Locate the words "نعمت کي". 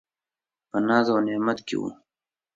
1.27-1.75